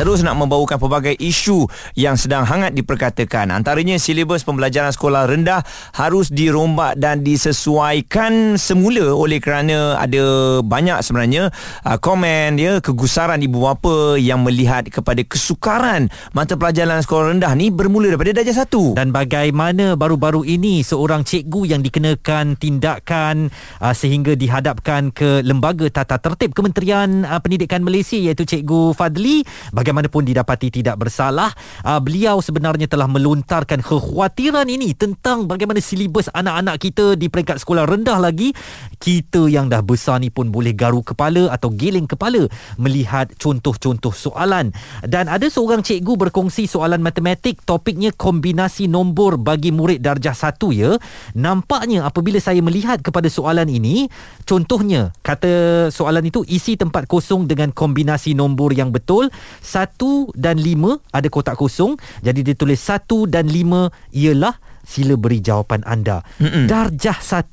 terus 0.00 0.24
nak 0.24 0.32
membawakan 0.40 0.80
pelbagai 0.80 1.12
isu 1.20 1.68
yang 1.92 2.16
sedang 2.16 2.48
hangat 2.48 2.72
diperkatakan. 2.72 3.52
Antaranya 3.52 4.00
silibus 4.00 4.48
pembelajaran 4.48 4.96
sekolah 4.96 5.28
rendah 5.28 5.60
harus 5.92 6.32
dirombak 6.32 6.96
dan 6.96 7.20
disesuaikan 7.20 8.56
semula 8.56 9.12
oleh 9.12 9.44
kerana 9.44 10.00
ada 10.00 10.58
banyak 10.64 11.04
sebenarnya 11.04 11.52
uh, 11.84 12.00
komen 12.00 12.56
ya 12.56 12.80
kegusaran 12.80 13.44
ibu 13.44 13.60
bapa 13.60 14.16
yang 14.16 14.40
melihat 14.40 14.88
kepada 14.88 15.20
kesukaran 15.20 16.08
mata 16.32 16.56
pelajaran 16.56 17.04
sekolah 17.04 17.36
rendah 17.36 17.52
ni 17.52 17.68
bermula 17.68 18.08
daripada 18.08 18.40
darjah 18.40 18.64
satu. 18.64 18.96
Dan 18.96 19.12
bagaimana 19.12 20.00
baru-baru 20.00 20.48
ini 20.48 20.80
seorang 20.80 21.28
cikgu 21.28 21.76
yang 21.76 21.84
dikenakan 21.84 22.56
tindakan 22.56 23.52
uh, 23.84 23.92
sehingga 23.92 24.32
dihadapkan 24.32 25.12
ke 25.12 25.44
lembaga 25.44 25.92
tata 25.92 26.16
tertib 26.16 26.56
Kementerian 26.56 27.28
uh, 27.28 27.36
Pendidikan 27.44 27.84
Malaysia 27.84 28.16
iaitu 28.16 28.48
Cikgu 28.48 28.96
Fadli 28.96 29.44
bagaimana 29.76 29.89
bagaimanapun 29.90 30.22
didapati 30.22 30.70
tidak 30.70 31.02
bersalah 31.02 31.50
uh, 31.82 31.98
beliau 31.98 32.38
sebenarnya 32.38 32.86
telah 32.86 33.10
melontarkan 33.10 33.82
kekhawatiran 33.82 34.70
ini 34.70 34.94
tentang 34.94 35.50
bagaimana 35.50 35.82
silibus 35.82 36.30
anak-anak 36.30 36.78
kita 36.78 37.18
di 37.18 37.26
peringkat 37.26 37.58
sekolah 37.58 37.90
rendah 37.90 38.22
lagi. 38.22 38.54
Kita 39.02 39.50
yang 39.50 39.66
dah 39.66 39.82
besar 39.82 40.22
ni 40.22 40.30
pun 40.30 40.54
boleh 40.54 40.70
garu 40.70 41.02
kepala 41.02 41.50
atau 41.50 41.74
giling 41.74 42.06
kepala 42.06 42.46
melihat 42.78 43.34
contoh-contoh 43.34 44.14
soalan. 44.14 44.70
Dan 45.02 45.26
ada 45.26 45.50
seorang 45.50 45.82
cikgu 45.82 46.14
berkongsi 46.14 46.70
soalan 46.70 47.02
matematik 47.02 47.66
topiknya 47.66 48.14
kombinasi 48.14 48.86
nombor 48.86 49.42
bagi 49.42 49.74
murid 49.74 49.98
darjah 49.98 50.36
1 50.36 50.54
ya. 50.70 50.94
Nampaknya 51.34 52.06
apabila 52.06 52.38
saya 52.38 52.62
melihat 52.62 53.02
kepada 53.02 53.26
soalan 53.26 53.66
ini 53.66 54.06
contohnya 54.46 55.10
kata 55.26 55.88
soalan 55.90 56.30
itu 56.30 56.46
isi 56.46 56.78
tempat 56.78 57.10
kosong 57.10 57.50
dengan 57.50 57.74
kombinasi 57.74 58.38
nombor 58.38 58.76
yang 58.76 58.94
betul 58.94 59.32
1 59.80 60.36
dan 60.36 60.60
5 60.60 61.16
ada 61.16 61.28
kotak 61.32 61.56
kosong 61.56 61.96
jadi 62.20 62.40
dia 62.44 62.56
tulis 62.56 62.80
1 62.80 63.08
dan 63.32 63.48
5 63.48 63.88
ialah 64.12 64.54
sila 64.84 65.14
beri 65.16 65.40
jawapan 65.40 65.84
anda 65.86 66.20
Mm-mm. 66.40 66.66
darjah 66.68 67.16
1 67.20 67.52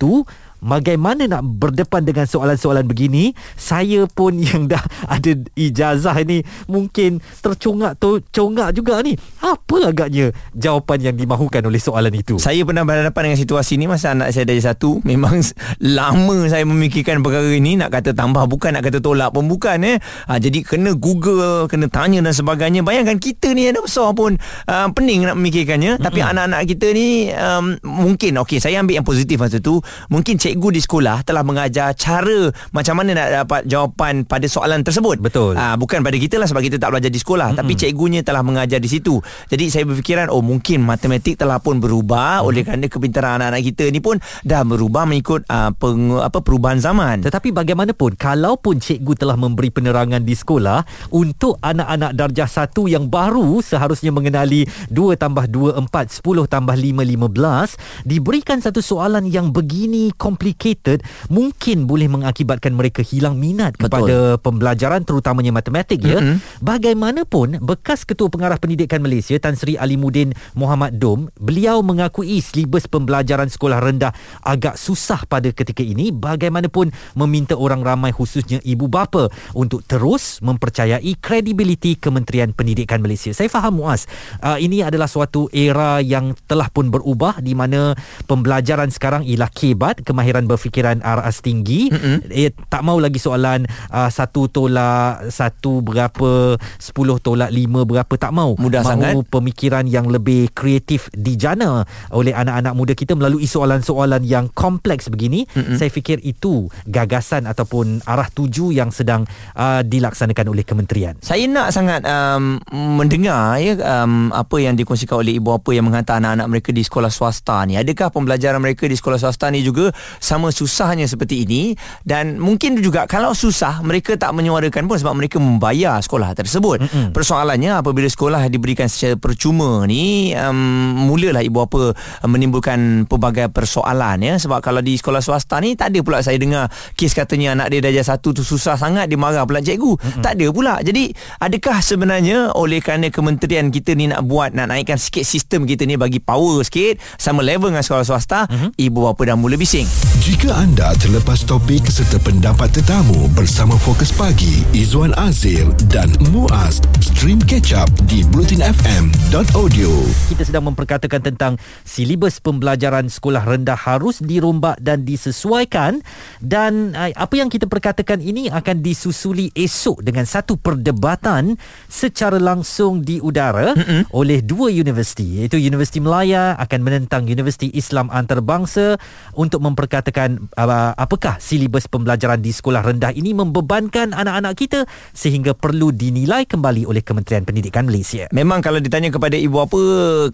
bagaimana 0.61 1.30
nak 1.30 1.45
berdepan 1.45 2.03
dengan 2.05 2.25
soalan-soalan 2.25 2.86
begini? 2.86 3.33
Saya 3.55 4.05
pun 4.09 4.38
yang 4.47 4.69
dah 4.69 4.81
ada 5.05 5.31
ijazah 5.53 6.16
ini 6.22 6.41
mungkin 6.69 7.19
tercongak 7.41 7.97
tu 8.02 8.22
congak 8.31 8.73
juga 8.73 9.00
ni. 9.02 9.17
Apa 9.41 9.94
agaknya 9.94 10.33
jawapan 10.53 11.11
yang 11.11 11.16
dimahukan 11.16 11.61
oleh 11.66 11.81
soalan 11.81 12.13
itu? 12.13 12.38
Saya 12.41 12.63
pernah 12.66 12.83
berhadapan 12.83 13.31
dengan 13.31 13.39
situasi 13.39 13.78
ni 13.78 13.85
masa 13.85 14.13
anak 14.13 14.33
saya 14.33 14.45
dari 14.47 14.61
satu. 14.61 15.00
Memang 15.09 15.39
lama 15.81 16.38
saya 16.50 16.63
memikirkan 16.66 17.22
perkara 17.22 17.50
ini. 17.53 17.78
Nak 17.80 17.89
kata 17.94 18.11
tambah 18.17 18.45
bukan 18.50 18.78
nak 18.78 18.83
kata 18.85 19.00
tolak 19.00 19.33
pun 19.33 19.45
bukan 19.47 19.78
eh. 19.85 19.97
Ha, 20.28 20.38
jadi 20.41 20.63
kena 20.66 20.97
google 20.97 21.69
kena 21.69 21.88
tanya 21.88 22.22
dan 22.23 22.33
sebagainya. 22.33 22.81
Bayangkan 22.81 23.17
kita 23.22 23.53
ni 23.53 23.69
ada 23.69 23.81
besar 23.81 24.11
pun 24.13 24.35
uh, 24.67 24.88
pening 24.94 25.28
nak 25.28 25.38
memikirkannya. 25.38 25.97
Mm-hmm. 25.97 26.03
tapi 26.03 26.19
anak-anak 26.19 26.61
kita 26.67 26.88
ni 26.91 27.31
um, 27.31 27.80
mungkin 27.81 28.38
okey 28.44 28.59
saya 28.59 28.83
ambil 28.83 29.00
yang 29.00 29.08
positif 29.08 29.39
masa 29.39 29.58
tu. 29.63 29.80
Mungkin 30.11 30.35
cikgu 30.48 30.70
di 30.72 30.81
sekolah 30.81 31.28
telah 31.28 31.44
mengajar 31.44 31.92
cara 31.92 32.48
macam 32.72 32.95
mana 33.03 33.12
nak 33.12 33.28
dapat 33.44 33.62
jawapan 33.67 34.23
pada 34.23 34.48
soalan 34.48 34.80
tersebut. 34.80 35.20
Betul. 35.20 35.59
Aa, 35.59 35.73
ah, 35.73 35.76
bukan 35.76 36.00
pada 36.00 36.16
kita 36.16 36.40
lah 36.40 36.48
sebab 36.48 36.64
kita 36.64 36.80
tak 36.80 36.95
belajar 36.95 37.12
di 37.12 37.20
sekolah. 37.20 37.52
Mm-hmm. 37.52 37.59
Tapi 37.67 37.73
cikgunya 37.76 38.22
telah 38.23 38.42
mengajar 38.48 38.80
di 38.80 38.88
situ. 38.88 39.20
Jadi 39.52 39.68
saya 39.68 39.84
berfikiran 39.84 40.31
oh 40.31 40.40
mungkin 40.40 40.88
matematik 40.88 41.36
telah 41.36 41.59
pun 41.59 41.84
berubah 41.84 42.40
mm-hmm. 42.40 42.48
oleh 42.48 42.62
kerana 42.64 42.86
kepintaran 42.88 43.31
anak-anak 43.44 43.62
kita 43.68 43.92
ni 43.92 44.00
pun 44.00 44.16
dah 44.48 44.64
berubah 44.64 45.03
mengikut 45.03 45.44
aa, 45.52 45.68
ah, 45.68 45.72
peng, 45.75 46.16
apa 46.16 46.40
perubahan 46.40 46.80
zaman. 46.80 47.28
Tetapi 47.28 47.52
bagaimanapun 47.52 48.16
kalaupun 48.16 48.80
cikgu 48.80 49.20
telah 49.20 49.36
memberi 49.36 49.68
penerangan 49.68 50.23
di 50.23 50.31
sekolah 50.31 51.12
untuk 51.12 51.59
anak-anak 51.59 52.16
darjah 52.16 52.47
satu 52.47 52.88
yang 52.88 53.12
baru 53.12 53.59
seharusnya 53.59 54.16
mengenali 54.16 54.64
2 54.88 55.19
tambah 55.19 55.44
2 55.52 55.75
4 55.91 56.24
10 56.24 56.47
tambah 56.47 56.75
5 56.75 57.03
15 57.03 58.08
diberikan 58.08 58.64
satu 58.64 58.79
soalan 58.79 59.28
yang 59.28 59.52
begini 59.52 60.16
complicated 60.16 60.37
complicated 60.38 61.02
mungkin 61.34 61.90
boleh 61.90 62.06
mengakibatkan 62.06 62.78
mereka 62.78 63.02
hilang 63.02 63.42
minat 63.42 63.74
Betul. 63.74 63.90
kepada 63.90 64.16
pembelajaran 64.38 65.02
terutamanya 65.02 65.50
matematik 65.50 66.06
ya. 66.06 66.22
Mm-hmm. 66.22 66.62
Bagaimanapun 66.62 67.58
bekas 67.66 68.06
Ketua 68.06 68.30
Pengarah 68.30 68.62
Pendidikan 68.62 69.02
Malaysia 69.02 69.34
Tan 69.42 69.58
Sri 69.58 69.74
Alimuddin 69.81 70.38
Muhammad 70.53 71.02
Dom, 71.02 71.34
beliau 71.42 71.81
mengakui 71.81 72.38
silibus 72.38 72.86
pembelajaran 72.86 73.50
sekolah 73.50 73.81
rendah 73.81 74.14
agak 74.46 74.78
susah 74.78 75.26
pada 75.26 75.50
ketika 75.50 75.81
ini 75.81 76.14
bagaimanapun 76.14 76.94
meminta 77.18 77.58
orang 77.58 77.81
ramai 77.81 78.14
khususnya 78.14 78.62
ibu 78.62 78.86
bapa 78.86 79.34
untuk 79.58 79.81
terus 79.90 80.38
mempercayai 80.46 81.18
kredibiliti 81.18 81.97
Kementerian 81.97 82.53
Pendidikan 82.53 83.02
Malaysia. 83.02 83.34
Saya 83.34 83.50
faham 83.50 83.81
Muaz, 83.81 84.06
uh, 84.46 84.62
ini 84.62 84.86
adalah 84.86 85.09
suatu 85.09 85.50
era 85.50 85.97
yang 85.97 86.38
telah 86.46 86.70
pun 86.70 86.94
berubah 86.94 87.42
di 87.42 87.58
mana 87.58 87.97
pembelajaran 88.30 88.94
sekarang 88.94 89.24
ialah 89.24 89.50
kebat, 89.50 90.03
kemahiran 90.03 90.27
berfikir 90.48 90.78
fikiran 90.78 91.00
RAS 91.02 91.42
tinggi 91.42 91.90
mm-hmm. 91.90 92.18
eh, 92.30 92.52
tak 92.68 92.86
mau 92.86 93.00
lagi 93.02 93.18
soalan 93.18 93.66
uh, 93.90 94.12
satu 94.12 94.46
tolak 94.52 95.32
satu 95.34 95.82
berapa 95.82 96.60
sepuluh 96.78 97.18
tolak 97.18 97.50
lima 97.50 97.82
berapa 97.88 98.14
tak 98.14 98.36
mau 98.36 98.54
mudah 98.60 98.84
mau 98.84 98.92
sangat. 98.94 99.14
pemikiran 99.32 99.88
yang 99.90 100.06
lebih 100.12 100.52
kreatif 100.52 101.10
dijana 101.16 101.88
oleh 102.14 102.36
anak-anak 102.36 102.74
muda 102.78 102.94
kita 102.94 103.16
melalui 103.18 103.48
soalan-soalan 103.50 104.22
yang 104.28 104.52
kompleks 104.54 105.10
begini. 105.10 105.50
Mm-hmm. 105.50 105.78
saya 105.80 105.90
fikir 105.90 106.22
itu 106.22 106.68
gagasan 106.86 107.48
ataupun 107.48 108.04
arah 108.04 108.28
tuju 108.30 108.70
yang 108.76 108.92
sedang 108.92 109.24
uh, 109.56 109.82
dilaksanakan 109.82 110.52
oleh 110.52 110.68
kementerian. 110.68 111.16
Saya 111.24 111.48
nak 111.48 111.72
sangat 111.72 112.04
um, 112.04 112.59
mendengar 112.76 113.58
ya 113.58 113.80
um, 114.04 114.30
apa 114.36 114.59
yang 114.59 114.76
dikongsikan 114.76 115.24
oleh 115.24 115.40
ibu 115.40 115.56
bapa 115.56 115.72
yang 115.72 115.88
menghantar 115.88 116.20
anak-anak 116.20 116.48
mereka 116.52 116.70
di 116.76 116.84
sekolah 116.84 117.09
swasta 117.09 117.64
ni. 117.66 117.80
Adakah 117.80 118.12
pembelajaran 118.12 118.59
mereka 118.59 118.86
di 118.86 118.94
sekolah 118.94 119.18
swasta 119.18 119.48
ni 119.50 119.64
juga 119.64 119.90
sama 120.19 120.50
susahnya 120.51 121.05
seperti 121.05 121.44
ini 121.47 121.73
dan 122.03 122.38
mungkin 122.38 122.78
juga 122.79 123.05
kalau 123.09 123.33
susah 123.33 123.81
mereka 123.81 124.16
tak 124.17 124.33
menyuarakan 124.33 124.85
pun 124.85 124.97
sebab 124.97 125.13
mereka 125.17 125.38
membayar 125.38 126.00
sekolah 126.01 126.33
tersebut. 126.33 126.83
Mm-hmm. 126.83 127.07
Persoalannya 127.13 127.72
apabila 127.79 128.07
sekolah 128.07 128.45
diberikan 128.51 128.89
secara 128.89 129.16
percuma 129.16 129.85
ni 129.89 130.33
um, 130.33 131.07
mulalah 131.07 131.41
ibu 131.41 131.63
bapa 131.66 131.97
menimbulkan 132.25 133.09
pelbagai 133.09 133.50
persoalan 133.50 134.22
ya 134.22 134.35
sebab 134.38 134.61
kalau 134.61 134.81
di 134.83 134.97
sekolah 134.97 135.22
swasta 135.23 135.59
ni 135.61 135.73
tak 135.73 135.94
ada 135.94 136.00
pula 136.01 136.22
saya 136.22 136.38
dengar 136.38 136.69
kes 136.94 137.13
katanya 137.13 137.57
anak 137.57 137.73
dia 137.73 137.79
darjah 137.84 138.05
satu 138.05 138.34
tu 138.34 138.44
susah 138.45 138.78
sangat 138.78 139.09
dia 139.09 139.19
marah 139.19 139.44
pula 139.44 139.59
cikgu. 139.59 139.97
Mm-hmm. 139.97 140.23
Tak 140.23 140.31
ada 140.38 140.47
pula. 140.53 140.73
Jadi 140.81 141.11
adakah 141.41 141.78
sebenarnya 141.81 142.53
oleh 142.53 142.79
kerana 142.79 143.09
kementerian 143.09 143.69
kita 143.73 143.94
ni 143.97 144.09
nak 144.09 144.23
buat 144.25 144.53
nak 144.53 144.72
naikkan 144.72 144.99
sikit 144.99 145.25
sistem 145.25 145.66
kita 145.67 145.84
ni 145.84 145.99
bagi 145.99 146.22
power 146.22 146.63
sikit 146.63 147.01
sama 147.19 147.44
level 147.44 147.73
dengan 147.73 147.84
sekolah 147.84 148.05
swasta 148.05 148.47
mm-hmm. 148.47 148.69
ibu 148.78 148.99
bapa 149.09 149.22
dah 149.28 149.38
mula 149.38 149.59
bising. 149.59 150.06
Jika 150.07 150.56
anda 150.56 150.95
terlepas 150.95 151.44
topik 151.44 151.84
serta 151.91 152.16
pendapat 152.23 152.72
tetamu 152.72 153.28
bersama 153.35 153.75
Fokus 153.75 154.16
Pagi, 154.16 154.63
Izwan 154.72 155.12
Azir 155.19 155.68
dan 155.91 156.07
Muaz, 156.31 156.79
stream 157.03 157.44
catch 157.44 157.75
up 157.75 157.91
di 158.07 158.23
blutinfm.audio. 158.31 159.91
Kita 160.31 160.47
sedang 160.47 160.72
memperkatakan 160.72 161.19
tentang 161.19 161.59
silibus 161.84 162.40
pembelajaran 162.40 163.12
sekolah 163.12 163.44
rendah 163.44 163.75
harus 163.75 164.23
dirombak 164.23 164.79
dan 164.79 165.03
disesuaikan 165.03 166.00
dan 166.40 166.96
uh, 166.96 167.12
apa 167.12 167.35
yang 167.35 167.51
kita 167.51 167.67
perkatakan 167.67 168.23
ini 168.23 168.47
akan 168.47 168.79
disusuli 168.79 169.51
esok 169.51 170.07
dengan 170.07 170.23
satu 170.23 170.56
perdebatan 170.56 171.59
secara 171.91 172.40
langsung 172.40 173.03
di 173.03 173.19
udara 173.19 173.75
Mm-mm. 173.75 174.16
oleh 174.16 174.40
dua 174.40 174.72
universiti 174.72 175.44
iaitu 175.44 175.59
Universiti 175.59 176.00
Melaya 176.00 176.56
akan 176.56 176.79
menentang 176.79 177.28
Universiti 177.28 177.67
Islam 177.75 178.07
Antarabangsa 178.07 178.96
untuk 179.35 179.59
memperkatakan 179.59 179.97
uh, 180.02 180.94
apakah 180.97 181.40
silibus 181.40 181.88
pembelajaran 181.88 182.41
di 182.41 182.52
sekolah 182.52 182.82
rendah 182.84 183.16
ini 183.16 183.32
membebankan 183.32 184.11
anak-anak 184.11 184.53
kita 184.58 184.79
sehingga 185.16 185.55
perlu 185.55 185.96
dinilai 185.96 186.44
kembali 186.44 186.84
oleh 186.84 187.02
Kementerian 187.02 187.47
Pendidikan 187.47 187.88
Malaysia. 187.88 188.28
Memang 188.35 188.59
kalau 188.59 188.84
ditanya 188.84 189.08
kepada 189.08 189.40
ibu 189.40 189.58
apa, 189.64 189.79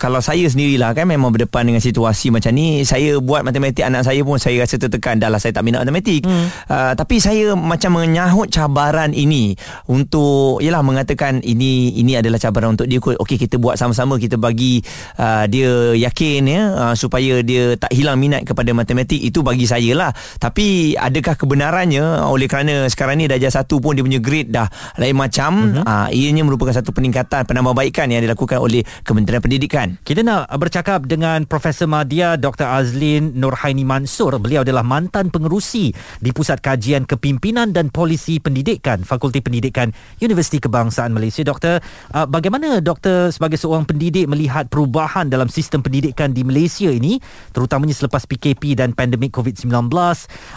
kalau 0.02 0.20
saya 0.20 0.50
sendirilah 0.50 0.98
kan 0.98 1.06
memang 1.06 1.30
berdepan 1.30 1.70
dengan 1.70 1.84
situasi 1.84 2.34
macam 2.34 2.50
ni, 2.58 2.82
saya 2.88 3.22
buat 3.22 3.46
matematik 3.46 3.86
anak 3.86 4.08
saya 4.08 4.26
pun 4.26 4.42
saya 4.42 4.66
rasa 4.66 4.82
tertekan 4.82 5.22
dah 5.22 5.30
lah 5.30 5.38
saya 5.38 5.54
tak 5.54 5.64
minat 5.68 5.86
matematik. 5.86 6.26
Hmm. 6.26 6.50
Uh, 6.66 6.94
tapi 6.98 7.22
saya 7.22 7.54
macam 7.54 8.02
menyahut 8.02 8.50
cabaran 8.50 9.14
ini 9.14 9.54
untuk 9.86 10.58
ialah 10.66 10.82
mengatakan 10.82 11.46
ini 11.46 11.94
ini 12.02 12.18
adalah 12.18 12.42
cabaran 12.42 12.74
untuk 12.74 12.90
dia 12.90 12.98
okey 12.98 13.38
kita 13.38 13.62
buat 13.62 13.78
sama-sama 13.78 14.18
kita 14.18 14.42
bagi 14.42 14.82
uh, 15.22 15.46
dia 15.46 15.94
yakin 15.94 16.42
ya 16.50 16.62
uh, 16.74 16.96
supaya 16.98 17.46
dia 17.46 17.78
tak 17.78 17.94
hilang 17.94 18.18
minat 18.18 18.42
kepada 18.42 18.74
matematik 18.74 19.22
itu 19.22 19.46
bagi 19.46 19.53
saya 19.62 19.94
lah 19.94 20.12
tapi 20.42 20.98
adakah 20.98 21.38
kebenarannya 21.38 22.26
oleh 22.26 22.50
kerana 22.50 22.90
sekarang 22.90 23.22
ni 23.22 23.30
darjah 23.30 23.54
satu 23.54 23.78
pun 23.78 23.94
dia 23.94 24.02
punya 24.02 24.18
grade 24.18 24.50
dah 24.50 24.68
lain 24.98 25.14
macam 25.14 25.52
uh-huh. 25.78 25.86
uh, 25.86 26.08
ianya 26.10 26.42
merupakan 26.42 26.74
satu 26.74 26.90
peningkatan 26.90 27.44
penambahbaikan 27.46 28.10
yang 28.10 28.24
dilakukan 28.24 28.62
oleh 28.64 28.86
Kementerian 29.04 29.44
Pendidikan. 29.44 30.00
Kita 30.02 30.24
nak 30.24 30.48
bercakap 30.56 31.04
dengan 31.10 31.44
Profesor 31.44 31.90
Madya 31.90 32.40
Dr. 32.40 32.66
Azlin 32.70 33.36
Nurhaini 33.36 33.84
Mansur. 33.84 34.38
Beliau 34.40 34.64
adalah 34.64 34.86
mantan 34.86 35.28
pengerusi 35.34 35.92
di 36.22 36.30
Pusat 36.32 36.60
Kajian 36.64 37.04
Kepimpinan 37.04 37.76
dan 37.76 37.92
Polisi 37.92 38.40
Pendidikan 38.40 39.04
Fakulti 39.04 39.44
Pendidikan 39.44 39.92
Universiti 40.24 40.62
Kebangsaan 40.62 41.12
Malaysia. 41.12 41.44
Doktor, 41.44 41.84
uh, 42.16 42.28
bagaimana 42.30 42.80
doktor 42.80 43.34
sebagai 43.34 43.60
seorang 43.60 43.84
pendidik 43.84 44.30
melihat 44.30 44.72
perubahan 44.72 45.28
dalam 45.28 45.52
sistem 45.52 45.84
pendidikan 45.84 46.32
di 46.32 46.46
Malaysia 46.48 46.88
ini 46.88 47.20
terutamanya 47.52 47.98
selepas 47.98 48.24
PKP 48.30 48.78
dan 48.78 48.96
pandemik 48.96 49.33
COVID-19? 49.34 49.90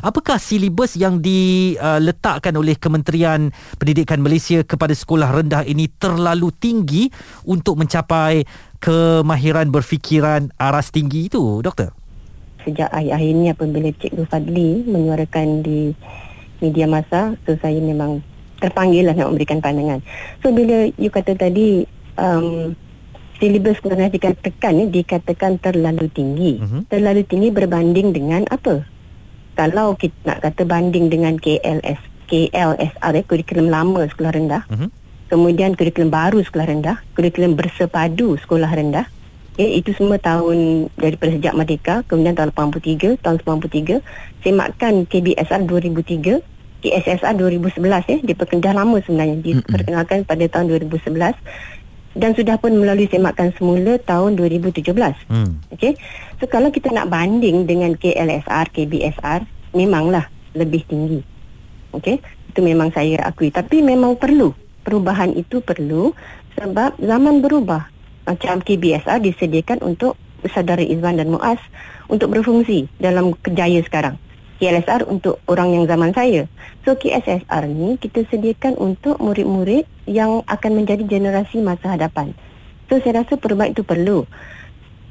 Apakah 0.05 0.37
silibus 0.37 1.01
yang 1.01 1.25
diletakkan 1.25 2.53
oleh 2.61 2.77
Kementerian 2.77 3.49
Pendidikan 3.81 4.21
Malaysia 4.21 4.61
kepada 4.61 4.93
sekolah 4.93 5.33
rendah 5.33 5.65
ini 5.65 5.89
terlalu 5.97 6.53
tinggi 6.53 7.09
untuk 7.49 7.81
mencapai 7.81 8.45
kemahiran 8.77 9.73
berfikiran 9.73 10.53
aras 10.61 10.93
tinggi 10.93 11.33
itu, 11.33 11.65
doktor? 11.65 11.97
Sejak 12.69 12.93
akhir-akhir 12.93 13.31
ini 13.33 13.47
apabila 13.49 13.89
Cikgu 13.97 14.25
Fadli 14.29 14.85
menyuarakan 14.85 15.65
di 15.65 15.97
media 16.61 16.85
masa, 16.85 17.33
so 17.49 17.57
saya 17.63 17.81
memang 17.81 18.21
terpanggil 18.61 19.07
lah 19.09 19.15
nak 19.17 19.33
memberikan 19.33 19.61
pandangan. 19.61 20.01
So 20.41 20.53
bila 20.53 20.89
you 20.97 21.13
kata 21.13 21.37
tadi 21.37 21.85
um, 22.17 22.75
silibus 23.37 23.79
pernah 23.81 24.09
dikatakan 24.09 24.73
ni 24.77 24.85
dikatakan 24.89 25.61
terlalu 25.61 26.09
tinggi. 26.13 26.61
Uh-huh. 26.61 26.83
Terlalu 26.89 27.23
tinggi 27.29 27.49
berbanding 27.53 28.13
dengan 28.13 28.43
apa? 28.49 28.85
Kalau 29.57 29.97
kita 29.97 30.17
nak 30.29 30.39
kata 30.45 30.69
banding 30.69 31.09
dengan 31.09 31.41
KLS, 31.41 32.01
KLSR, 32.29 33.13
eh, 33.17 33.25
kurikulum 33.25 33.73
lama 33.73 34.05
sekolah 34.09 34.33
rendah. 34.33 34.63
Uh-huh. 34.69 34.89
Kemudian 35.27 35.75
kurikulum 35.75 36.13
baru 36.13 36.45
sekolah 36.45 36.67
rendah, 36.69 36.97
kurikulum 37.17 37.57
bersepadu 37.57 38.37
sekolah 38.41 38.69
rendah. 38.69 39.07
Eh, 39.57 39.81
itu 39.81 39.97
semua 39.97 40.21
tahun 40.21 40.93
daripada 41.01 41.33
sejak 41.33 41.57
merdeka, 41.57 41.95
kemudian 42.05 42.37
tahun 42.37 42.53
83, 42.53 43.17
tahun 43.17 43.41
93, 43.41 44.05
semakan 44.45 45.09
KBSR 45.09 45.65
2003, 45.65 46.45
KSSR 46.85 47.35
2011 47.41 48.05
eh, 48.13 48.21
diperkenalkan 48.21 48.77
lama 48.77 49.01
sebenarnya, 49.01 49.41
diperkenalkan 49.41 50.29
pada 50.29 50.45
tahun 50.45 50.77
2011 50.77 51.41
dan 52.17 52.33
sudah 52.33 52.57
pun 52.57 52.73
melalui 52.73 53.07
semakan 53.13 53.53
semula 53.55 54.01
tahun 54.01 54.41
2017. 54.41 54.89
Hmm. 55.29 55.61
Okey. 55.77 56.01
So 56.41 56.49
kalau 56.49 56.73
kita 56.73 56.89
nak 56.91 57.13
banding 57.13 57.69
dengan 57.69 57.93
KLSR, 57.93 58.73
KBSR, 58.73 59.45
memanglah 59.77 60.33
lebih 60.57 60.83
tinggi. 60.89 61.21
Okey. 61.93 62.19
Itu 62.51 62.65
memang 62.65 62.89
saya 62.97 63.21
akui 63.29 63.53
tapi 63.53 63.85
memang 63.85 64.17
perlu. 64.17 64.57
Perubahan 64.83 65.37
itu 65.37 65.61
perlu 65.61 66.17
sebab 66.57 66.97
zaman 66.97 67.45
berubah. 67.45 67.93
Macam 68.25 68.65
KBSR 68.65 69.23
disediakan 69.23 69.85
untuk 69.85 70.17
saudara 70.49 70.83
Izwan 70.83 71.21
dan 71.21 71.29
Muaz 71.29 71.61
untuk 72.09 72.33
berfungsi 72.33 72.89
dalam 72.97 73.37
kerjaya 73.45 73.85
sekarang. 73.85 74.17
KLSR 74.57 75.05
untuk 75.05 75.37
orang 75.53 75.77
yang 75.77 75.85
zaman 75.85 76.17
saya. 76.17 76.49
So 76.89 76.97
KSSR 76.97 77.69
ni 77.69 78.01
kita 78.01 78.25
sediakan 78.33 78.81
untuk 78.81 79.21
murid-murid 79.21 79.85
yang 80.07 80.43
akan 80.47 80.83
menjadi 80.83 81.03
generasi 81.05 81.61
masa 81.61 81.95
hadapan. 81.95 82.33
So 82.87 83.03
saya 83.03 83.23
rasa 83.23 83.35
perubahan 83.37 83.75
itu 83.75 83.83
perlu. 83.83 84.25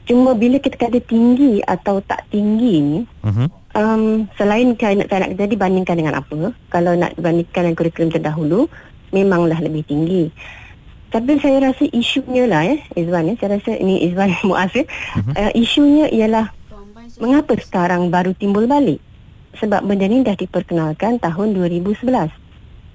Cuma 0.05 0.37
bila 0.37 0.61
kita 0.61 0.77
kata 0.77 1.01
tinggi 1.01 1.59
atau 1.65 1.99
tak 1.99 2.29
tinggi 2.29 2.73
ni, 2.77 2.99
uh-huh. 3.25 3.49
um, 3.73 4.29
selain 4.37 4.77
saya 4.77 5.01
nak, 5.01 5.07
saya 5.09 5.19
nak 5.25 5.31
jadi 5.33 5.55
bandingkan 5.57 5.95
dengan 5.97 6.15
apa, 6.21 6.53
kalau 6.69 6.93
nak 6.93 7.17
bandingkan 7.17 7.69
dengan 7.69 7.77
kurikulum 7.77 8.09
terdahulu, 8.13 8.69
memanglah 9.09 9.57
lebih 9.59 9.81
tinggi. 9.83 10.29
Tapi 11.09 11.41
saya 11.41 11.57
rasa 11.71 11.89
isunya 11.89 12.45
lah 12.45 12.63
eh, 12.69 12.79
Izwan 12.93 13.33
ya, 13.33 13.35
saya 13.41 13.57
rasa 13.57 13.71
ini 13.81 14.05
Izwan 14.05 14.29
Muaz 14.45 14.71
ya, 14.77 14.85
uh-huh. 14.85 15.33
uh, 15.33 15.51
isunya 15.57 16.05
ialah 16.13 16.53
mengapa 17.17 17.57
sekarang 17.57 18.13
baru 18.13 18.37
timbul 18.37 18.69
balik? 18.69 19.01
sebab 19.59 19.87
benda 19.87 20.05
ni 20.07 20.21
dah 20.21 20.35
diperkenalkan 20.35 21.19
tahun 21.19 21.55
2011 21.55 22.11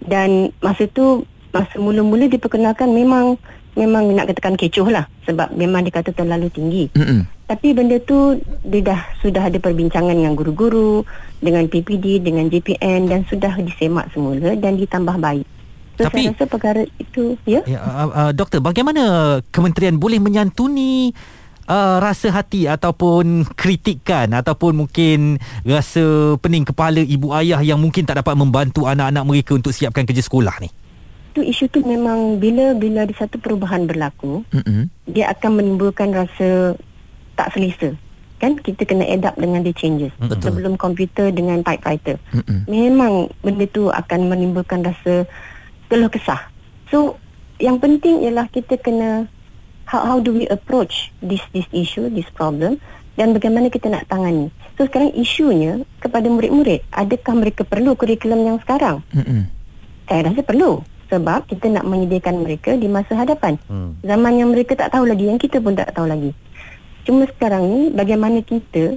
dan 0.09 0.53
masa 0.61 0.89
tu 0.89 1.25
masa 1.51 1.77
mula-mula 1.79 2.31
diperkenalkan 2.31 2.91
memang 2.91 3.39
memang 3.79 4.11
nak 4.15 4.31
katakan 4.35 4.59
kecoh 4.59 4.91
lah 4.91 5.07
sebab 5.27 5.55
memang 5.55 5.87
dikata 5.87 6.11
terlalu 6.11 6.51
tinggi 6.51 6.85
mm-hmm. 6.91 7.47
tapi 7.47 7.71
benda 7.71 8.03
tu 8.03 8.39
dia 8.67 8.83
dah 8.83 9.01
sudah 9.23 9.47
ada 9.47 9.59
perbincangan 9.63 10.15
dengan 10.15 10.35
guru-guru 10.35 11.07
dengan 11.39 11.67
PPD 11.71 12.23
dengan 12.23 12.51
JPN 12.51 13.07
dan 13.07 13.23
sudah 13.31 13.55
disemak 13.63 14.11
semula 14.11 14.55
dan 14.59 14.75
ditambah 14.79 15.19
baik 15.19 15.47
So, 16.01 16.09
Tapi, 16.09 16.25
saya 16.25 16.33
rasa 16.33 16.45
perkara 16.49 16.83
itu 16.97 17.37
ya. 17.45 17.61
ya 17.69 17.77
uh, 17.77 18.09
uh, 18.09 18.31
doktor, 18.33 18.65
bagaimana 18.65 19.37
kementerian 19.53 20.01
boleh 20.01 20.17
menyantuni 20.17 21.13
uh, 21.69 22.01
rasa 22.01 22.33
hati 22.33 22.65
ataupun 22.65 23.45
kritikan 23.53 24.33
ataupun 24.33 24.81
mungkin 24.81 25.37
rasa 25.61 26.35
pening 26.41 26.65
kepala 26.65 27.05
ibu 27.05 27.37
ayah 27.37 27.61
yang 27.61 27.77
mungkin 27.77 28.09
tak 28.09 28.17
dapat 28.17 28.33
membantu 28.33 28.89
anak-anak 28.89 29.25
mereka 29.29 29.53
untuk 29.53 29.77
siapkan 29.77 30.09
kerja 30.09 30.25
sekolah 30.25 30.57
ni? 30.65 30.80
Tu 31.31 31.47
isu 31.47 31.71
tu 31.71 31.83
memang 31.87 32.43
bila 32.43 32.75
bila 32.75 33.07
ada 33.07 33.15
satu 33.15 33.39
perubahan 33.39 33.87
berlaku, 33.87 34.43
mm-hmm. 34.51 34.83
dia 35.11 35.31
akan 35.31 35.63
menimbulkan 35.63 36.11
rasa 36.11 36.75
tak 37.39 37.55
selesa. 37.55 37.95
Kan 38.41 38.57
kita 38.57 38.89
kena 38.89 39.05
adapt 39.05 39.37
dengan 39.37 39.63
the 39.63 39.71
changes. 39.77 40.11
Betul. 40.19 40.51
Sebelum 40.51 40.75
komputer 40.81 41.31
dengan 41.31 41.63
typewriter. 41.63 42.19
Mm-hmm. 42.35 42.59
Memang 42.67 43.31
benda 43.45 43.65
tu 43.71 43.93
akan 43.93 44.33
menimbulkan 44.33 44.83
rasa 44.83 45.29
keluh 45.87 46.11
kesah. 46.11 46.51
So 46.91 47.21
yang 47.61 47.79
penting 47.79 48.25
ialah 48.25 48.49
kita 48.49 48.81
kena 48.81 49.29
how 49.91 50.07
how 50.07 50.19
do 50.23 50.31
we 50.31 50.47
approach 50.49 51.11
this 51.21 51.43
this 51.51 51.69
issue 51.75 52.07
this 52.09 52.27
problem 52.33 52.81
dan 53.19 53.37
bagaimana 53.37 53.69
kita 53.69 53.93
nak 53.93 54.07
tangani 54.07 54.49
so 54.79 54.89
sekarang 54.89 55.13
isunya 55.13 55.85
kepada 56.01 56.31
murid-murid 56.31 56.81
adakah 56.95 57.35
mereka 57.37 57.67
perlu 57.67 57.99
kurikulum 57.99 58.41
yang 58.47 58.59
sekarang 58.63 59.05
mm-hmm. 59.11 59.51
saya 60.07 60.21
rasa 60.33 60.41
perlu 60.47 60.81
sebab 61.11 61.45
kita 61.51 61.67
nak 61.69 61.85
menyediakan 61.85 62.47
mereka 62.47 62.79
di 62.79 62.87
masa 62.87 63.19
hadapan. 63.19 63.59
Mm. 63.67 64.01
zaman 64.07 64.33
yang 64.39 64.49
mereka 64.55 64.79
tak 64.79 64.95
tahu 64.95 65.05
lagi 65.05 65.27
yang 65.27 65.37
kita 65.37 65.59
pun 65.59 65.75
tak 65.75 65.91
tahu 65.93 66.07
lagi. 66.07 66.31
Cuma 67.05 67.27
sekarang 67.27 67.67
ni 67.67 67.81
bagaimana 67.91 68.39
kita 68.41 68.97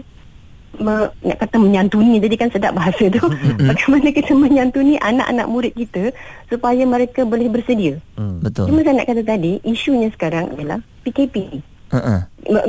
me, 0.78 1.10
nak 1.26 1.38
kata 1.42 1.58
menyantuni 1.58 2.22
tadi 2.22 2.36
kan 2.38 2.54
sedap 2.54 2.78
bahasa 2.78 3.10
tu. 3.10 3.20
Mm-hmm. 3.20 3.68
bagaimana 3.74 4.08
kita 4.14 4.32
menyantuni 4.38 4.96
anak-anak 5.02 5.48
murid 5.50 5.74
kita 5.74 6.14
supaya 6.48 6.86
mereka 6.86 7.26
boleh 7.26 7.50
bersedia. 7.50 7.98
Mm, 8.16 8.46
betul. 8.46 8.70
Cuma 8.70 8.86
saya 8.86 9.02
nak 9.02 9.10
kata 9.10 9.22
tadi 9.26 9.58
isunya 9.66 10.14
sekarang 10.14 10.54
adalah 10.54 10.80
PKP 11.04 11.66
uh-uh. 11.94 12.20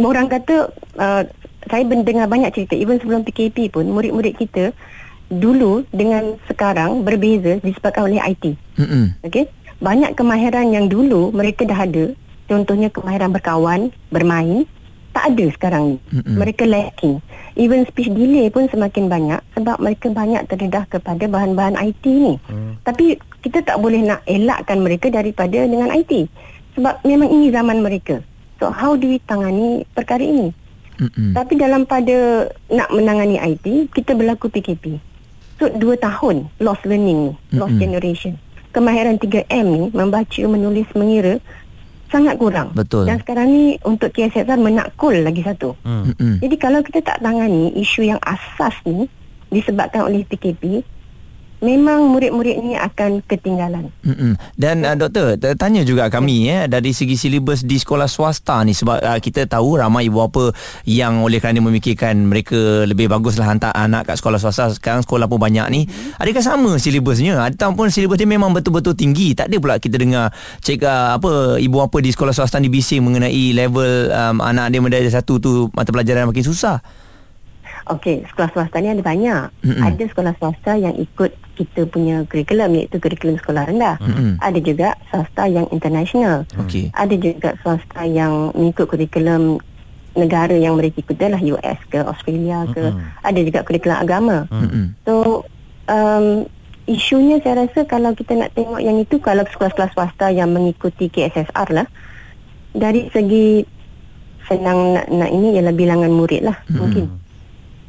orang 0.04 0.28
kata 0.28 0.68
uh, 1.00 1.22
saya 1.64 1.84
mendengar 1.88 2.28
banyak 2.28 2.52
cerita 2.52 2.76
even 2.76 3.00
sebelum 3.00 3.24
PKP 3.24 3.72
pun 3.72 3.88
murid-murid 3.88 4.36
kita 4.36 4.76
dulu 5.38 5.86
dengan 5.90 6.38
sekarang 6.50 7.02
berbeza 7.02 7.58
disebabkan 7.62 8.10
oleh 8.10 8.20
IT 8.22 8.54
mm-hmm. 8.78 9.04
okey 9.26 9.44
banyak 9.82 10.14
kemahiran 10.14 10.70
yang 10.70 10.86
dulu 10.86 11.34
mereka 11.34 11.66
dah 11.66 11.86
ada 11.86 12.14
contohnya 12.46 12.88
kemahiran 12.92 13.30
berkawan 13.32 13.80
bermain 14.12 14.68
tak 15.14 15.30
ada 15.30 15.46
sekarang 15.54 15.82
ni. 15.94 15.96
Mm-hmm. 16.10 16.34
Mereka 16.42 16.64
lacking. 16.66 17.14
Even 17.54 17.86
speech 17.86 18.10
delay 18.10 18.50
pun 18.50 18.66
semakin 18.66 19.06
banyak 19.06 19.40
sebab 19.54 19.78
mereka 19.78 20.10
banyak 20.10 20.42
terdedah 20.50 20.90
kepada 20.90 21.30
bahan-bahan 21.30 21.78
IT 21.78 22.04
ni. 22.04 22.34
Mm. 22.50 22.82
Tapi 22.82 23.14
kita 23.46 23.62
tak 23.62 23.78
boleh 23.78 24.02
nak 24.02 24.26
elakkan 24.26 24.82
mereka 24.82 25.14
daripada 25.14 25.62
dengan 25.62 25.94
IT. 25.94 26.26
Sebab 26.74 27.06
memang 27.06 27.30
ini 27.30 27.54
zaman 27.54 27.78
mereka. 27.78 28.18
So 28.58 28.74
how 28.74 28.98
do 28.98 29.06
we 29.06 29.22
tangani 29.22 29.86
perkara 29.94 30.26
ini? 30.26 30.50
Mm-hmm. 30.98 31.30
Tapi 31.38 31.52
dalam 31.62 31.86
pada 31.86 32.50
nak 32.74 32.90
menangani 32.90 33.38
IT, 33.38 33.94
kita 33.94 34.18
berlaku 34.18 34.50
PKP. 34.50 34.98
So 35.64 35.72
dua 35.72 35.96
tahun 35.96 36.52
lost 36.60 36.84
learning 36.84 37.32
ni, 37.32 37.32
lost 37.56 37.72
mm-hmm. 37.72 37.80
generation. 37.80 38.36
Kemahiran 38.76 39.16
3M 39.16 39.64
ni 39.64 39.88
membaca, 39.96 40.42
menulis, 40.44 40.84
mengira 40.92 41.40
sangat 42.12 42.36
kurang. 42.36 42.76
Betul. 42.76 43.08
Dan 43.08 43.16
sekarang 43.24 43.48
ni 43.48 43.80
untuk 43.80 44.12
KSSR 44.12 44.60
menakul 44.60 45.24
lagi 45.24 45.40
satu. 45.40 45.72
Hmm. 45.80 46.12
Jadi 46.44 46.60
kalau 46.60 46.84
kita 46.84 47.00
tak 47.00 47.24
tangani 47.24 47.72
isu 47.80 48.04
yang 48.04 48.20
asas 48.20 48.76
ni 48.84 49.08
disebabkan 49.48 50.04
oleh 50.04 50.20
PKP, 50.28 50.84
memang 51.64 52.12
murid-murid 52.12 52.60
ni 52.60 52.76
akan 52.76 53.24
ketinggalan. 53.24 53.88
Mm-mm. 54.04 54.36
Dan 54.54 54.84
uh, 54.84 54.92
doktor, 54.92 55.40
tanya 55.56 55.80
juga 55.80 56.12
kami 56.12 56.52
ya 56.52 56.68
dari 56.68 56.92
segi 56.92 57.16
silibus 57.16 57.64
di 57.64 57.80
sekolah 57.80 58.04
swasta 58.04 58.60
ni 58.68 58.76
sebab 58.76 59.00
uh, 59.00 59.18
kita 59.18 59.48
tahu 59.48 59.80
ramai 59.80 60.12
ibu 60.12 60.20
bapa 60.20 60.52
yang 60.84 61.24
oleh 61.24 61.40
kerana 61.40 61.64
memikirkan 61.64 62.28
mereka 62.28 62.84
lebih 62.84 63.08
baguslah 63.08 63.48
hantar 63.48 63.72
anak 63.72 64.12
kat 64.12 64.20
sekolah 64.20 64.36
swasta 64.36 64.76
sekarang 64.76 65.00
sekolah 65.00 65.24
pun 65.24 65.40
banyak 65.40 65.66
ni. 65.72 65.80
Mm-hmm. 65.88 66.20
Adakah 66.20 66.42
sama 66.44 66.70
silibusnya 66.76 67.40
ataupun 67.40 67.88
silibus 67.88 68.20
dia 68.20 68.28
memang 68.28 68.52
betul-betul 68.52 68.92
tinggi? 68.92 69.32
Tak 69.32 69.48
ada 69.48 69.56
pula 69.56 69.80
kita 69.80 69.96
dengar 69.96 70.30
cik 70.60 70.84
uh, 70.84 71.16
apa 71.16 71.56
ibu 71.56 71.80
bapa 71.80 71.98
di 72.04 72.12
sekolah 72.12 72.36
swasta 72.36 72.60
ni 72.60 72.68
bising 72.68 73.00
mengenai 73.00 73.56
level 73.56 74.12
um, 74.12 74.44
anak 74.44 74.68
dia 74.68 74.84
mendarjah 74.84 75.12
satu 75.16 75.40
tu 75.40 75.72
mata 75.72 75.88
pelajaran 75.88 76.28
makin 76.28 76.44
susah. 76.44 76.84
Okey, 77.84 78.24
sekolah 78.32 78.48
swasta 78.56 78.80
ni 78.80 78.88
ada 78.88 79.04
banyak. 79.04 79.44
Mm-mm. 79.60 79.84
Ada 79.84 80.08
sekolah 80.08 80.32
swasta 80.40 80.72
yang 80.80 80.96
ikut 80.96 81.36
kita 81.60 81.84
punya 81.84 82.24
kurikulum 82.24 82.80
iaitu 82.80 82.96
kurikulum 82.96 83.36
sekolah 83.36 83.68
rendah. 83.68 84.00
Mm-mm. 84.00 84.40
Ada 84.40 84.58
juga 84.64 84.96
swasta 85.12 85.44
yang 85.44 85.68
international. 85.68 86.48
Okey. 86.64 86.88
Ada 86.96 87.14
juga 87.20 87.52
swasta 87.60 88.08
yang 88.08 88.56
mengikut 88.56 88.88
kurikulum 88.88 89.60
negara 90.16 90.56
yang 90.56 90.80
mereka 90.80 91.04
ikut 91.04 91.18
adalah 91.20 91.42
US 91.44 91.78
ke 91.92 92.00
Australia 92.00 92.64
ke. 92.72 92.88
Mm-mm. 92.88 93.20
Ada 93.20 93.40
juga 93.44 93.60
kurikulum 93.68 93.98
agama. 94.00 94.48
Mm-mm. 94.48 94.96
So 95.04 95.44
um, 95.92 96.48
isunya 96.88 97.40
saya 97.44 97.68
rasa 97.68 97.84
kalau 97.84 98.16
kita 98.16 98.36
nak 98.36 98.52
tengok 98.56 98.80
yang 98.80 98.96
itu 99.00 99.16
kalau 99.20 99.44
sekolah-sekolah 99.44 99.92
swasta 99.92 100.32
yang 100.32 100.52
mengikuti 100.52 101.08
KSSR 101.08 101.68
lah 101.72 101.88
dari 102.76 103.08
segi 103.08 103.64
senang 104.44 104.92
nak, 104.92 105.06
nak 105.08 105.30
ini 105.32 105.56
ialah 105.56 105.72
bilangan 105.72 106.12
murid 106.12 106.44
lah 106.44 106.56
Mm-mm. 106.68 106.76
mungkin 106.76 107.04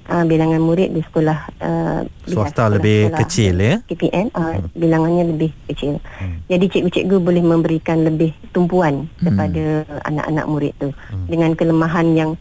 uh, 0.07 0.23
bilangan 0.23 0.61
murid 0.61 0.89
di 0.91 1.01
sekolah 1.01 1.37
uh, 1.59 1.99
di 2.23 2.33
Swasta 2.33 2.65
sekolah- 2.65 2.73
lebih 2.75 2.97
sekolah 3.05 3.19
kecil, 3.21 3.53
ya? 3.57 3.75
KPN 3.83 4.25
uh, 4.31 4.53
bilangannya 4.71 5.23
lebih 5.27 5.51
kecil. 5.67 5.97
Jadi 6.45 6.65
cikgu-cikgu 6.67 7.17
boleh 7.17 7.43
memberikan 7.43 8.01
lebih 8.01 8.33
tumpuan 8.49 9.09
kepada 9.17 9.83
anak-anak 10.03 10.45
murid 10.45 10.73
tu. 10.77 10.89
Dengan 11.25 11.53
kelemahan 11.53 12.07
yang 12.13 12.31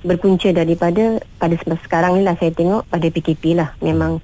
berpunca 0.00 0.48
daripada 0.50 1.20
pada 1.36 1.54
se- 1.54 1.82
sekarang 1.84 2.16
ni 2.16 2.24
lah 2.24 2.32
saya 2.34 2.50
tengok 2.50 2.88
pada 2.88 3.06
PKP 3.06 3.52
lah. 3.54 3.76
Memang 3.78 4.20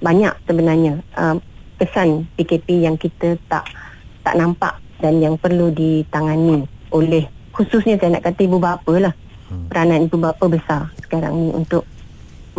banyak 0.00 0.32
sebenarnya 0.44 1.02
uh, 1.14 1.36
pesan 1.76 2.24
PKP 2.34 2.82
yang 2.82 2.96
kita 2.96 3.36
tak 3.46 3.68
tak 4.22 4.34
nampak 4.34 4.76
dan 4.98 5.20
yang 5.20 5.36
perlu 5.36 5.70
ditangani 5.70 6.64
oleh 6.90 7.22
khususnya 7.52 7.98
saya 7.98 8.16
nak 8.16 8.24
kata 8.24 8.40
ibu 8.40 8.56
bapa 8.56 8.94
lah. 8.98 9.14
Peranan 9.48 10.04
ibu 10.04 10.16
bapa 10.16 10.44
besar 10.44 10.92
sekarang 11.00 11.32
ni 11.32 11.48
untuk 11.50 11.80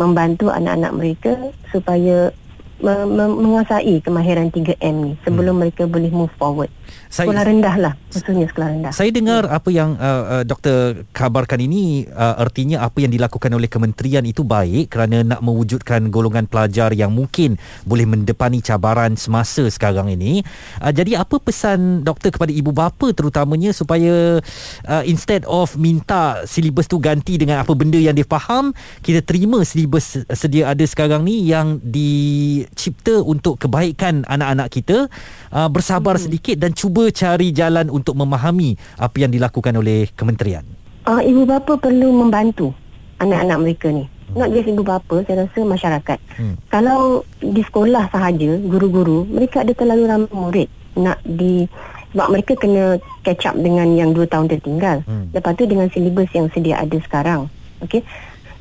membantu 0.00 0.48
anak-anak 0.48 0.92
mereka 0.96 1.36
supaya 1.68 2.32
me- 2.80 3.04
me- 3.04 3.36
menguasai 3.36 4.00
kemahiran 4.00 4.48
3M 4.48 4.96
ni 5.04 5.12
sebelum 5.20 5.60
mereka 5.60 5.84
boleh 5.84 6.08
move 6.08 6.32
forward. 6.40 6.72
Sekolah 7.10 7.42
rendah 7.42 7.74
lah, 7.78 7.92
khususnya 8.14 8.46
sekolah 8.46 8.68
rendah. 8.70 8.92
Saya 8.94 9.10
dengar 9.10 9.50
apa 9.50 9.68
yang 9.74 9.98
uh, 9.98 10.40
uh, 10.40 10.44
doktor 10.46 11.02
kabarkan 11.10 11.58
ini 11.58 12.06
uh, 12.10 12.38
artinya 12.38 12.86
apa 12.86 13.02
yang 13.02 13.10
dilakukan 13.10 13.50
oleh 13.50 13.66
kementerian 13.66 14.22
itu 14.22 14.46
baik 14.46 14.94
kerana 14.94 15.26
nak 15.26 15.40
mewujudkan 15.42 16.06
golongan 16.08 16.46
pelajar 16.46 16.94
yang 16.94 17.10
mungkin 17.10 17.58
boleh 17.82 18.06
mendepani 18.06 18.62
cabaran 18.62 19.18
semasa 19.18 19.66
sekarang 19.66 20.10
ini. 20.14 20.46
Uh, 20.78 20.94
jadi 20.94 21.22
apa 21.22 21.42
pesan 21.42 22.06
doktor 22.06 22.30
kepada 22.30 22.54
ibu 22.54 22.70
bapa 22.70 23.10
terutamanya 23.10 23.74
supaya 23.74 24.38
uh, 24.86 25.02
instead 25.02 25.42
of 25.50 25.74
minta 25.74 26.46
silibus 26.46 26.86
tu 26.86 27.02
ganti 27.02 27.36
dengan 27.36 27.62
apa 27.62 27.74
benda 27.74 27.98
yang 27.98 28.14
dia 28.14 28.26
faham, 28.26 28.70
kita 29.02 29.24
terima 29.24 29.66
silibus 29.66 30.20
sedia 30.30 30.70
ada 30.70 30.84
sekarang 30.86 31.26
ni 31.26 31.46
yang 31.48 31.82
dicipta 31.82 33.18
untuk 33.24 33.58
kebaikan 33.58 34.22
anak-anak 34.30 34.68
kita, 34.70 35.10
uh, 35.50 35.68
bersabar 35.68 36.16
hmm. 36.16 36.24
sedikit 36.24 36.56
dan 36.60 36.70
cuba 36.80 37.12
cari 37.12 37.52
jalan 37.52 37.92
untuk 37.92 38.16
memahami 38.16 38.72
apa 38.96 39.16
yang 39.20 39.28
dilakukan 39.28 39.76
oleh 39.76 40.08
kementerian. 40.16 40.64
Uh, 41.04 41.20
ibu 41.20 41.44
bapa 41.44 41.76
perlu 41.76 42.08
membantu 42.08 42.72
anak-anak 43.20 43.58
mereka 43.60 43.92
ni. 43.92 44.08
Not 44.32 44.48
just 44.54 44.70
ibu 44.72 44.80
bapa, 44.80 45.26
saya 45.26 45.44
rasa 45.44 45.60
masyarakat. 45.60 46.18
Hmm. 46.40 46.56
Kalau 46.72 47.26
di 47.42 47.60
sekolah 47.60 48.08
sahaja, 48.08 48.56
guru-guru, 48.62 49.28
mereka 49.28 49.60
ada 49.60 49.76
terlalu 49.76 50.08
ramai 50.08 50.32
murid 50.32 50.68
nak 50.96 51.20
di 51.22 51.68
sebab 52.10 52.26
mereka 52.26 52.52
kena 52.58 52.98
catch 53.22 53.46
up 53.46 53.54
dengan 53.58 53.94
yang 53.94 54.10
2 54.10 54.26
tahun 54.26 54.50
tertinggal. 54.50 55.02
Hmm. 55.06 55.30
Lepas 55.30 55.54
tu 55.54 55.66
dengan 55.66 55.86
silibus 55.90 56.30
yang 56.34 56.50
sedia 56.50 56.82
ada 56.82 56.96
sekarang. 57.06 57.46
Okey. 57.86 58.02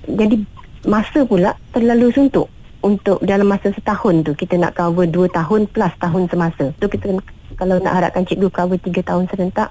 Jadi 0.05 0.45
masa 0.85 1.25
pula 1.25 1.57
terlalu 1.73 2.13
suntuk 2.13 2.49
untuk 2.85 3.19
dalam 3.25 3.49
masa 3.49 3.73
setahun 3.73 4.23
tu 4.23 4.31
kita 4.38 4.55
nak 4.55 4.77
cover 4.77 5.09
2 5.09 5.33
tahun 5.33 5.65
plus 5.69 5.93
tahun 5.97 6.29
semasa. 6.29 6.65
Tu 6.77 6.85
kita 6.85 7.17
kalau 7.55 7.81
nak 7.81 7.95
harapkan 7.97 8.27
cikgu 8.27 8.51
cover 8.51 8.77
3 8.77 9.01
tahun 9.01 9.25
serentak 9.31 9.69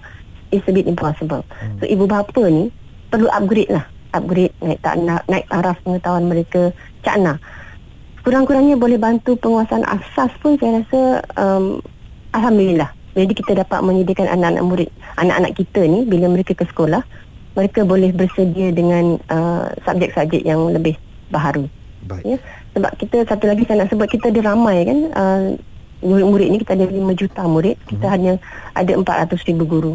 it's 0.50 0.64
a 0.66 0.72
bit 0.72 0.88
impossible. 0.88 1.44
Hmm. 1.60 1.76
So 1.80 1.84
ibu 1.84 2.08
bapa 2.08 2.42
ni 2.48 2.72
perlu 3.12 3.28
upgrade 3.28 3.72
lah. 3.72 3.84
Upgrade 4.16 4.56
naik 4.64 4.80
tak 4.80 4.96
naik, 4.96 5.24
naik 5.28 5.44
taraf 5.52 5.76
pengetahuan 5.84 6.24
mereka 6.26 6.72
cakna. 7.04 7.36
Kurang-kurangnya 8.24 8.76
boleh 8.76 8.96
bantu 9.00 9.36
penguasaan 9.40 9.84
asas 9.84 10.32
pun 10.40 10.56
saya 10.60 10.82
rasa 10.84 11.00
um, 11.36 11.80
alhamdulillah. 12.32 12.90
Jadi 13.16 13.32
kita 13.34 13.52
dapat 13.64 13.82
menyediakan 13.82 14.30
anak-anak 14.30 14.64
murid, 14.64 14.90
anak-anak 15.18 15.52
kita 15.56 15.80
ni 15.88 16.06
bila 16.06 16.30
mereka 16.30 16.54
ke 16.54 16.64
sekolah, 16.68 17.02
mereka 17.58 17.82
boleh 17.82 18.14
bersedia 18.14 18.70
dengan 18.70 19.18
uh, 19.32 19.72
subjek-subjek 19.82 20.46
yang 20.46 20.70
lebih 20.70 20.94
baharu. 21.32 21.66
Baik. 22.06 22.24
Ya. 22.24 22.38
Sebab 22.78 22.92
kita 23.00 23.16
satu 23.26 23.44
lagi 23.50 23.66
saya 23.66 23.82
nak 23.82 23.90
sebut 23.90 24.06
kita 24.06 24.30
ada 24.30 24.54
ramai 24.54 24.86
kan 24.86 24.98
uh, 25.18 25.42
murid-murid 26.02 26.48
ni 26.50 26.58
kita 26.62 26.72
ada 26.78 26.86
5 26.86 27.14
juta 27.14 27.42
murid, 27.44 27.76
kita 27.86 28.06
Mhm. 28.06 28.12
hanya 28.14 28.32
ada 28.74 28.92
400 28.94 29.42
ribu 29.46 29.64
guru. 29.66 29.92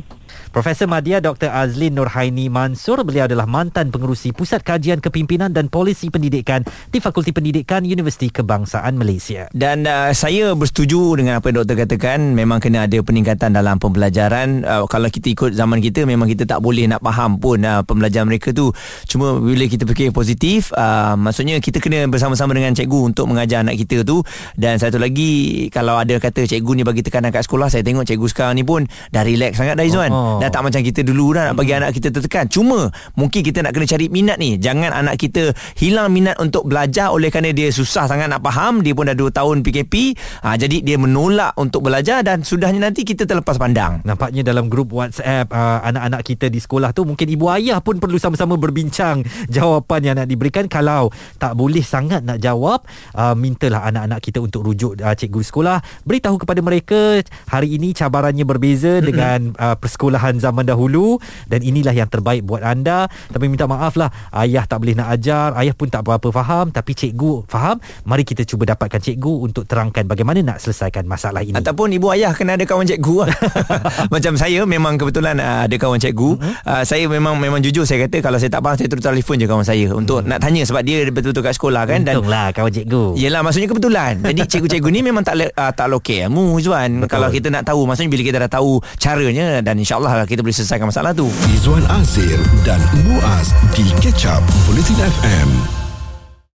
Profesor 0.53 0.85
Madya 0.85 1.17
Dr. 1.19 1.49
Azlin 1.49 1.97
Nurhaini 1.97 2.47
Mansur 2.47 3.01
beliau 3.03 3.25
adalah 3.25 3.49
mantan 3.49 3.89
pengerusi 3.89 4.31
Pusat 4.31 4.61
Kajian 4.63 4.99
Kepimpinan 5.03 5.51
dan 5.51 5.67
Polisi 5.67 6.07
Pendidikan 6.07 6.63
di 6.93 7.01
Fakulti 7.03 7.35
Pendidikan 7.35 7.83
Universiti 7.83 8.31
Kebangsaan 8.31 8.95
Malaysia. 8.95 9.51
Dan 9.51 9.83
uh, 9.83 10.15
saya 10.15 10.55
bersetuju 10.55 11.19
dengan 11.19 11.41
apa 11.41 11.51
yang 11.51 11.61
doktor 11.61 11.75
katakan 11.85 12.33
memang 12.33 12.63
kena 12.63 12.87
ada 12.87 12.97
peningkatan 13.03 13.51
dalam 13.53 13.77
pembelajaran 13.77 14.63
uh, 14.63 14.87
kalau 14.87 15.11
kita 15.11 15.33
ikut 15.33 15.51
zaman 15.53 15.83
kita 15.83 16.07
memang 16.07 16.31
kita 16.31 16.47
tak 16.47 16.63
boleh 16.63 16.87
nak 16.87 17.03
faham 17.03 17.37
pun 17.37 17.59
uh, 17.61 17.83
pembelajaran 17.83 18.29
mereka 18.29 18.55
tu 18.55 18.71
cuma 19.09 19.37
bila 19.37 19.67
kita 19.67 19.83
fikir 19.83 20.15
positif 20.15 20.71
uh, 20.73 21.19
maksudnya 21.19 21.59
kita 21.59 21.83
kena 21.83 22.07
bersama-sama 22.07 22.55
dengan 22.55 22.71
cikgu 22.71 23.11
untuk 23.11 23.27
mengajar 23.27 23.61
anak 23.65 23.75
kita 23.83 24.07
tu 24.07 24.23
dan 24.55 24.79
satu 24.79 25.01
lagi 25.01 25.67
kalau 25.73 25.99
ada 25.99 26.15
kata 26.17 26.47
cikgu 26.47 26.71
ni 26.79 26.83
bagi 26.87 27.03
tekanan 27.03 27.33
kat 27.33 27.43
sekolah 27.43 27.67
saya 27.67 27.83
tengok 27.83 28.07
cikgu 28.07 28.27
sekarang 28.31 28.55
ni 28.55 28.63
pun 28.63 28.87
dah 29.11 29.25
relax 29.25 29.59
sangat 29.59 29.75
dah 29.75 29.85
Izzuan 29.85 30.13
Oh. 30.13 30.22
Dah 30.41 30.49
tak 30.49 30.61
macam 30.65 30.81
kita 30.81 31.05
dulu 31.05 31.37
dah 31.37 31.51
nak 31.51 31.55
bagi 31.55 31.73
anak 31.77 31.93
kita 31.93 32.09
tertekan. 32.09 32.49
Cuma 32.49 32.89
mungkin 33.13 33.45
kita 33.45 33.61
nak 33.61 33.77
kena 33.77 33.85
cari 33.85 34.09
minat 34.09 34.41
ni. 34.41 34.57
Jangan 34.57 34.89
anak 34.89 35.21
kita 35.21 35.53
hilang 35.77 36.09
minat 36.09 36.35
untuk 36.41 36.65
belajar 36.65 37.13
oleh 37.13 37.29
kerana 37.29 37.53
dia 37.53 37.69
susah 37.69 38.09
sangat 38.09 38.27
nak 38.27 38.41
faham. 38.41 38.81
Dia 38.81 38.97
pun 38.97 39.05
dah 39.05 39.15
2 39.15 39.29
tahun 39.29 39.61
PKP 39.61 39.93
ha, 40.41 40.57
jadi 40.57 40.81
dia 40.81 40.97
menolak 40.97 41.53
untuk 41.55 41.85
belajar 41.85 42.25
dan 42.25 42.41
sudahnya 42.41 42.89
nanti 42.89 43.05
kita 43.05 43.29
terlepas 43.29 43.61
pandang. 43.61 44.01
Nampaknya 44.01 44.41
dalam 44.41 44.67
grup 44.67 44.89
WhatsApp 44.95 45.53
uh, 45.53 45.85
anak-anak 45.85 46.21
kita 46.25 46.49
di 46.49 46.57
sekolah 46.57 46.95
tu 46.95 47.05
mungkin 47.05 47.29
ibu 47.29 47.45
ayah 47.53 47.77
pun 47.83 48.01
perlu 48.01 48.17
sama-sama 48.17 48.57
berbincang 48.57 49.21
jawapan 49.51 49.99
yang 50.01 50.15
nak 50.17 50.27
diberikan. 50.31 50.65
Kalau 50.65 51.13
tak 51.37 51.53
boleh 51.53 51.85
sangat 51.85 52.25
nak 52.25 52.41
jawab 52.41 52.81
uh, 53.13 53.35
mintalah 53.37 53.85
anak-anak 53.85 54.19
kita 54.23 54.39
untuk 54.41 54.65
rujuk 54.65 54.97
uh, 55.03 55.13
cikgu 55.13 55.41
sekolah. 55.45 55.77
Beritahu 56.07 56.41
kepada 56.41 56.63
mereka 56.63 57.21
hari 57.49 57.75
ini 57.77 57.93
cabarannya 57.93 58.47
berbeza 58.47 59.03
dengan 59.03 59.53
uh, 59.59 59.75
persekolahan 59.77 60.12
zaman 60.19 60.65
dahulu 60.65 61.21
dan 61.47 61.63
inilah 61.63 61.93
yang 61.93 62.09
terbaik 62.09 62.43
buat 62.43 62.65
anda. 62.65 63.07
Tapi 63.31 63.45
minta 63.47 63.69
maaf 63.69 63.95
lah 63.95 64.11
ayah 64.43 64.67
tak 64.67 64.83
boleh 64.83 64.97
nak 64.97 65.13
ajar 65.15 65.55
ayah 65.61 65.71
pun 65.71 65.87
tak 65.87 66.03
apa-apa 66.03 66.33
faham. 66.33 66.73
Tapi 66.73 66.91
cikgu 66.91 67.47
faham 67.47 67.79
mari 68.03 68.27
kita 68.27 68.43
cuba 68.43 68.67
dapatkan 68.67 68.99
cikgu 68.99 69.33
untuk 69.47 69.63
terangkan 69.63 70.03
bagaimana 70.03 70.43
nak 70.43 70.57
selesaikan 70.59 71.07
masalah 71.07 71.45
ini. 71.45 71.55
Ataupun 71.55 71.93
ibu 71.95 72.11
ayah 72.11 72.35
kena 72.35 72.59
ada 72.59 72.65
kawan 72.67 72.83
cikgu 72.89 73.15
lah. 73.23 73.37
Macam 74.13 74.33
saya 74.35 74.65
memang 74.67 74.99
kebetulan 74.99 75.39
uh, 75.39 75.69
ada 75.69 75.75
kawan 75.79 76.01
cikgu. 76.01 76.29
Mhm. 76.37 76.53
Uh, 76.67 76.83
saya 76.83 77.05
memang 77.07 77.39
memang 77.39 77.63
jujur 77.63 77.87
saya 77.87 78.09
kata 78.09 78.19
kalau 78.19 78.37
saya 78.41 78.51
tak 78.51 78.61
faham 78.65 78.75
saya 78.75 78.89
terus 78.91 79.03
telefon 79.03 79.39
je 79.39 79.47
kawan 79.47 79.65
saya 79.65 79.87
untuk 79.95 80.25
nak 80.25 80.43
tanya 80.43 80.67
sebab 80.67 80.81
dia 80.83 81.07
betul-betul 81.07 81.43
kat 81.45 81.55
sekolah 81.55 81.83
kan. 81.87 82.01
Dan 82.03 82.19
Untunglah 82.19 82.51
kawan 82.51 82.71
cikgu. 82.71 83.15
Yelah 83.15 83.41
maksudnya 83.45 83.69
kebetulan. 83.71 84.13
Jadi 84.19 84.41
cikgu-cikgu 84.49 84.89
ni 84.91 84.99
memang 85.05 85.23
tak 85.23 85.39
uh, 85.39 85.71
tak 85.71 85.87
lokek 85.87 86.27
ilmu 86.27 86.57
Zuan 86.59 87.05
Kalau 87.05 87.29
kita 87.29 87.53
nak 87.53 87.63
tahu 87.67 87.85
Maksudnya 87.85 88.11
bila 88.11 88.23
kita 88.25 88.37
dah 88.41 88.51
tahu 88.51 88.71
caranya 88.97 89.61
Dan 89.61 89.79
insyaAllah 89.79 90.02
lah 90.03 90.27
kita 90.27 90.43
boleh 90.43 90.53
selesaikan 90.53 90.91
masalah 90.91 91.15
tu 91.15 91.31
Izwan 91.55 91.87
Azir 91.87 92.37
dan 92.67 92.83
Muaz 93.07 93.55
di 93.71 93.87
Catch 94.03 94.27
Up 94.27 94.43
Bulletin 94.67 94.99
FM. 94.99 95.92